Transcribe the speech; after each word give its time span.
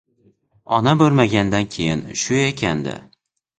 Ona 0.77 0.93
bo‘lmaganidan 1.01 1.69
keyin 1.77 2.03
shu 2.25 2.43
ekan-da! 2.49 2.99